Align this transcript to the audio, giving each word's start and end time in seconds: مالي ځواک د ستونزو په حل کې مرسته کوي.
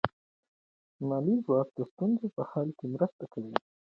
مالي 1.07 1.35
ځواک 1.45 1.67
د 1.77 1.79
ستونزو 1.91 2.27
په 2.35 2.41
حل 2.49 2.69
کې 2.77 2.85
مرسته 2.93 3.23
کوي. 3.33 3.55